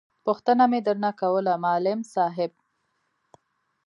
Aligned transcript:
پوښتنه 0.25 0.63
مې 0.71 0.79
در 0.85 0.97
نه 1.03 1.11
کوله 1.19 1.53
ما 1.63 1.73
…ل 1.83 1.85
…م 1.97 2.01
ص… 2.11 2.13
ا.. 2.23 2.25
ح… 2.35 2.37
ب. 2.49 2.53